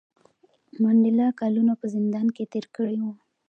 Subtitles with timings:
[0.81, 3.13] منډېلا کلونه په زندان کې تېر کړي وو.